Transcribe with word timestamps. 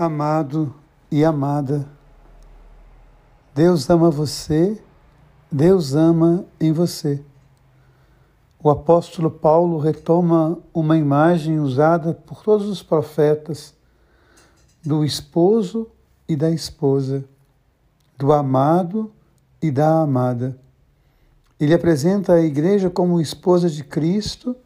amado 0.00 0.74
e 1.10 1.22
amada. 1.22 1.86
Deus 3.54 3.90
ama 3.90 4.10
você, 4.10 4.82
Deus 5.52 5.94
ama 5.94 6.46
em 6.58 6.72
você. 6.72 7.22
O 8.62 8.70
apóstolo 8.70 9.30
Paulo 9.30 9.76
retoma 9.78 10.58
uma 10.72 10.96
imagem 10.96 11.60
usada 11.60 12.14
por 12.14 12.42
todos 12.42 12.66
os 12.66 12.82
profetas 12.82 13.74
do 14.82 15.04
esposo 15.04 15.86
e 16.26 16.34
da 16.34 16.50
esposa, 16.50 17.22
do 18.16 18.32
amado 18.32 19.12
e 19.60 19.70
da 19.70 20.00
amada. 20.00 20.56
Ele 21.58 21.74
apresenta 21.74 22.32
a 22.32 22.40
igreja 22.40 22.88
como 22.88 23.20
esposa 23.20 23.68
de 23.68 23.84
Cristo 23.84 24.56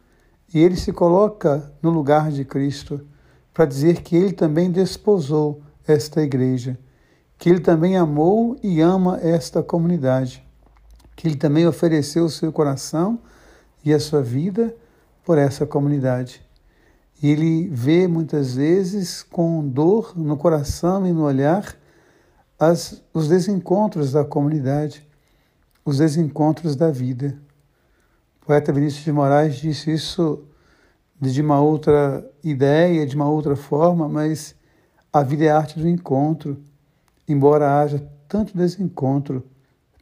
e 0.55 0.61
ele 0.61 0.77
se 0.77 0.93
coloca 0.93 1.73
no 1.83 1.91
lugar 1.91 2.31
de 2.31 2.45
Cristo 2.45 3.05
para 3.55 3.65
dizer 3.65 4.03
que 4.03 4.17
ele 4.17 4.33
também 4.33 4.69
desposou 4.69 5.63
esta 5.87 6.21
igreja, 6.21 6.77
que 7.39 7.49
ele 7.49 7.61
também 7.61 7.97
amou 7.97 8.59
e 8.61 8.81
ama 8.81 9.21
esta 9.23 9.63
comunidade, 9.63 10.45
que 11.15 11.29
ele 11.29 11.37
também 11.37 11.65
ofereceu 11.65 12.25
o 12.25 12.31
seu 12.31 12.53
coração 12.53 13.21
e 13.85 13.95
a 13.95 14.01
sua 14.01 14.23
vida 14.23 14.75
por 15.25 15.39
essa 15.39 15.65
comunidade. 15.65 16.43
E 17.23 17.29
ele 17.31 17.69
vê 17.69 18.09
muitas 18.09 18.57
vezes 18.57 19.23
com 19.23 19.67
dor 19.67 20.13
no 20.17 20.37
coração 20.37 21.07
e 21.07 21.13
no 21.13 21.23
olhar 21.23 21.77
as, 22.59 23.03
os 23.13 23.29
desencontros 23.29 24.13
da 24.13 24.25
comunidade, 24.25 25.07
os 25.85 25.99
desencontros 25.99 26.75
da 26.75 26.91
vida. 26.91 27.39
O 28.43 28.47
poeta 28.47 28.73
Vinícius 28.73 29.05
de 29.05 29.13
Moraes 29.13 29.57
disse 29.57 29.93
isso 29.93 30.45
de 31.21 31.41
uma 31.41 31.61
outra 31.61 32.29
ideia, 32.43 33.07
de 33.07 33.15
uma 33.17 33.29
outra 33.29 33.57
forma, 33.57 34.09
mas 34.09 34.55
a 35.13 35.23
vida 35.23 35.45
é 35.45 35.51
a 35.51 35.57
arte 35.57 35.79
do 35.79 35.89
encontro, 35.89 36.63
embora 37.29 37.81
haja 37.81 38.07
tanto 38.29 38.57
desencontro 38.57 39.45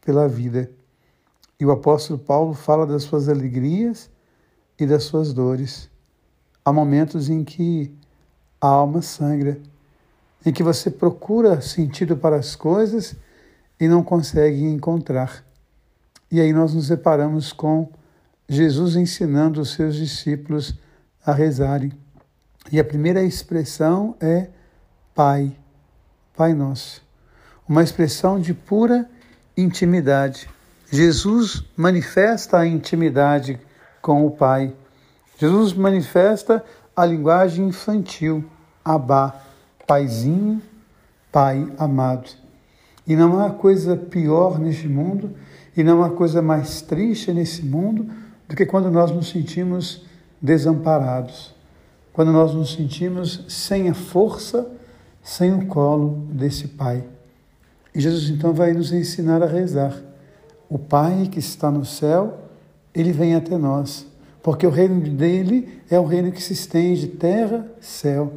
pela 0.03 0.27
vida. 0.27 0.69
E 1.59 1.65
o 1.65 1.71
apóstolo 1.71 2.19
Paulo 2.19 2.53
fala 2.53 2.85
das 2.85 3.03
suas 3.03 3.29
alegrias 3.29 4.09
e 4.79 4.85
das 4.85 5.03
suas 5.03 5.33
dores. 5.33 5.89
Há 6.65 6.73
momentos 6.73 7.29
em 7.29 7.43
que 7.43 7.95
a 8.59 8.67
alma 8.67 9.01
sangra, 9.01 9.59
em 10.45 10.51
que 10.51 10.63
você 10.63 10.89
procura 10.89 11.61
sentido 11.61 12.17
para 12.17 12.37
as 12.37 12.55
coisas 12.55 13.15
e 13.79 13.87
não 13.87 14.03
consegue 14.03 14.63
encontrar. 14.63 15.45
E 16.31 16.41
aí 16.41 16.51
nós 16.51 16.73
nos 16.73 16.87
deparamos 16.87 17.53
com 17.53 17.89
Jesus 18.49 18.95
ensinando 18.95 19.61
os 19.61 19.73
seus 19.73 19.95
discípulos 19.95 20.75
a 21.25 21.31
rezarem. 21.31 21.91
E 22.71 22.79
a 22.79 22.83
primeira 22.83 23.23
expressão 23.23 24.15
é 24.19 24.47
Pai, 25.13 25.55
Pai 26.35 26.53
Nosso. 26.53 27.01
Uma 27.67 27.83
expressão 27.83 28.39
de 28.39 28.53
pura 28.53 29.09
intimidade. 29.55 30.49
Jesus 30.91 31.63
manifesta 31.75 32.59
a 32.59 32.67
intimidade 32.67 33.59
com 34.01 34.25
o 34.25 34.31
Pai. 34.31 34.73
Jesus 35.37 35.73
manifesta 35.73 36.63
a 36.95 37.05
linguagem 37.05 37.67
infantil, 37.67 38.45
Abá, 38.83 39.41
Paizinho, 39.87 40.61
Pai 41.31 41.67
amado. 41.77 42.29
E 43.05 43.15
não 43.15 43.43
há 43.43 43.49
coisa 43.49 43.97
pior 43.97 44.59
neste 44.59 44.87
mundo, 44.87 45.35
e 45.75 45.83
não 45.83 46.03
há 46.03 46.09
coisa 46.09 46.41
mais 46.41 46.81
triste 46.81 47.33
nesse 47.33 47.63
mundo 47.63 48.09
do 48.47 48.55
que 48.55 48.65
quando 48.65 48.91
nós 48.91 49.11
nos 49.11 49.29
sentimos 49.29 50.05
desamparados, 50.43 51.55
quando 52.11 52.33
nós 52.33 52.53
nos 52.53 52.73
sentimos 52.73 53.45
sem 53.47 53.89
a 53.89 53.93
força, 53.93 54.69
sem 55.23 55.53
o 55.53 55.67
colo 55.67 56.27
desse 56.29 56.67
Pai. 56.67 57.01
E 57.95 58.01
Jesus 58.01 58.29
então 58.29 58.53
vai 58.53 58.73
nos 58.73 58.91
ensinar 58.91 59.41
a 59.41 59.45
rezar. 59.45 59.95
O 60.67 60.77
Pai 60.77 61.29
que 61.31 61.39
está 61.39 61.71
no 61.71 61.85
céu, 61.85 62.39
ele 62.93 63.13
vem 63.13 63.35
até 63.35 63.57
nós, 63.57 64.05
porque 64.43 64.67
o 64.67 64.69
reino 64.69 64.99
dele 64.99 65.81
é 65.89 65.97
um 65.97 66.05
reino 66.05 66.29
que 66.29 66.43
se 66.43 66.51
estende 66.51 67.07
terra, 67.07 67.65
céu. 67.79 68.33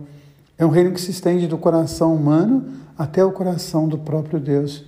É 0.56 0.64
um 0.64 0.70
reino 0.70 0.92
que 0.92 1.00
se 1.00 1.10
estende 1.10 1.48
do 1.48 1.58
coração 1.58 2.14
humano 2.14 2.72
até 2.96 3.24
o 3.24 3.32
coração 3.32 3.88
do 3.88 3.98
próprio 3.98 4.38
Deus. 4.38 4.84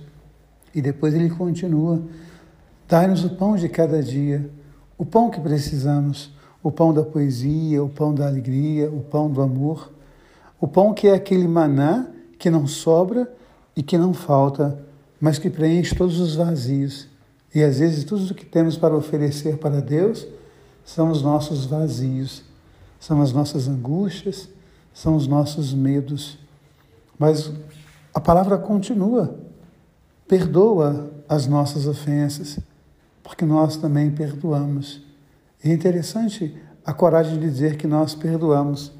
E 0.73 0.81
depois 0.81 1.13
ele 1.13 1.29
continua: 1.29 2.01
dai-nos 2.87 3.25
o 3.25 3.31
pão 3.31 3.57
de 3.57 3.67
cada 3.67 4.01
dia, 4.01 4.49
o 4.97 5.05
pão 5.05 5.29
que 5.29 5.41
precisamos 5.41 6.31
o 6.61 6.71
pão 6.71 6.93
da 6.93 7.03
poesia, 7.03 7.83
o 7.83 7.89
pão 7.89 8.13
da 8.13 8.27
alegria, 8.27 8.89
o 8.89 9.01
pão 9.01 9.29
do 9.29 9.41
amor, 9.41 9.91
o 10.59 10.67
pão 10.67 10.93
que 10.93 11.07
é 11.07 11.13
aquele 11.13 11.47
maná 11.47 12.07
que 12.37 12.49
não 12.49 12.67
sobra 12.67 13.31
e 13.75 13.81
que 13.83 13.97
não 13.97 14.13
falta, 14.13 14.77
mas 15.19 15.39
que 15.39 15.49
preenche 15.49 15.95
todos 15.95 16.19
os 16.19 16.35
vazios. 16.35 17.07
E 17.53 17.63
às 17.63 17.79
vezes 17.79 18.03
tudo 18.03 18.31
o 18.31 18.35
que 18.35 18.45
temos 18.45 18.77
para 18.77 18.95
oferecer 18.95 19.57
para 19.57 19.81
Deus 19.81 20.27
são 20.85 21.11
os 21.11 21.21
nossos 21.21 21.65
vazios, 21.65 22.43
são 22.99 23.21
as 23.21 23.31
nossas 23.31 23.67
angústias, 23.67 24.49
são 24.93 25.15
os 25.15 25.27
nossos 25.27 25.73
medos. 25.73 26.37
Mas 27.17 27.51
a 28.13 28.19
palavra 28.19 28.57
continua. 28.57 29.35
Perdoa 30.27 31.11
as 31.27 31.47
nossas 31.47 31.87
ofensas, 31.87 32.59
porque 33.23 33.45
nós 33.45 33.77
também 33.77 34.11
perdoamos. 34.11 35.01
É 35.63 35.69
interessante 35.73 36.55
a 36.85 36.93
coragem 36.93 37.37
de 37.37 37.49
dizer 37.49 37.75
que 37.75 37.85
nós 37.85 38.15
perdoamos, 38.15 38.93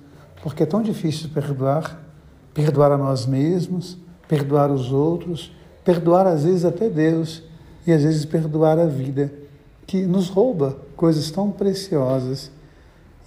porque 0.43 0.63
é 0.63 0.65
tão 0.65 0.81
difícil 0.81 1.29
perdoar, 1.29 2.03
perdoar 2.53 2.91
a 2.91 2.97
nós 2.97 3.25
mesmos, 3.25 3.97
perdoar 4.27 4.69
os 4.69 4.91
outros, 4.91 5.55
perdoar 5.85 6.27
às 6.27 6.43
vezes 6.43 6.65
até 6.65 6.89
Deus 6.89 7.43
e 7.87 7.93
às 7.93 8.03
vezes 8.03 8.25
perdoar 8.25 8.77
a 8.77 8.85
vida, 8.85 9.31
que 9.87 10.05
nos 10.05 10.27
rouba 10.27 10.77
coisas 10.95 11.31
tão 11.31 11.49
preciosas. 11.49 12.51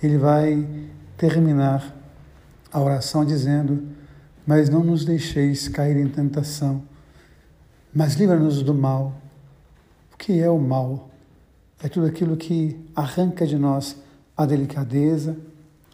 Ele 0.02 0.18
vai 0.18 0.68
terminar 1.16 1.96
a 2.70 2.80
oração 2.80 3.24
dizendo: 3.24 3.88
Mas 4.46 4.68
não 4.68 4.84
nos 4.84 5.04
deixeis 5.04 5.68
cair 5.68 5.96
em 5.96 6.08
tentação, 6.08 6.82
mas 7.94 8.14
livra-nos 8.14 8.62
do 8.62 8.74
mal. 8.74 9.14
O 10.12 10.16
que 10.18 10.38
é 10.38 10.50
o 10.50 10.58
mal? 10.58 11.11
É 11.82 11.88
tudo 11.88 12.06
aquilo 12.06 12.36
que 12.36 12.78
arranca 12.94 13.46
de 13.46 13.56
nós 13.56 13.96
a 14.36 14.46
delicadeza, 14.46 15.36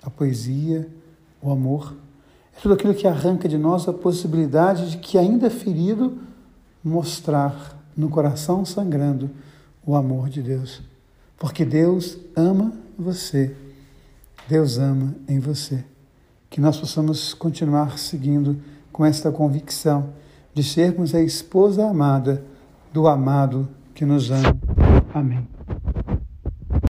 a 0.02 0.10
poesia, 0.10 0.88
o 1.40 1.50
amor. 1.50 1.96
É 2.56 2.60
tudo 2.60 2.74
aquilo 2.74 2.94
que 2.94 3.06
arranca 3.06 3.48
de 3.48 3.56
nós 3.56 3.88
a 3.88 3.92
possibilidade 3.92 4.90
de 4.90 4.98
que, 4.98 5.16
ainda 5.16 5.48
ferido, 5.48 6.18
mostrar 6.84 7.76
no 7.96 8.08
coração 8.08 8.64
sangrando 8.64 9.30
o 9.84 9.96
amor 9.96 10.28
de 10.28 10.42
Deus. 10.42 10.82
Porque 11.38 11.64
Deus 11.64 12.18
ama 12.36 12.72
você. 12.98 13.54
Deus 14.48 14.78
ama 14.78 15.14
em 15.26 15.38
você. 15.38 15.84
Que 16.50 16.60
nós 16.60 16.78
possamos 16.78 17.32
continuar 17.32 17.98
seguindo 17.98 18.60
com 18.92 19.06
esta 19.06 19.30
convicção 19.30 20.10
de 20.52 20.62
sermos 20.62 21.14
a 21.14 21.20
esposa 21.20 21.88
amada 21.88 22.44
do 22.92 23.06
amado 23.06 23.68
que 23.94 24.04
nos 24.04 24.30
ama. 24.30 24.56
Amém. 25.14 25.57